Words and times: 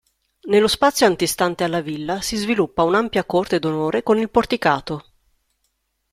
Nello 0.49 0.67
spazio 0.67 1.05
antistante 1.05 1.63
alla 1.63 1.79
villa 1.79 2.21
si 2.21 2.35
sviluppa 2.35 2.81
un'ampia 2.81 3.23
corte 3.23 3.59
d'onore 3.59 4.01
con 4.01 4.17
il 4.17 4.31
porticato. 4.31 5.05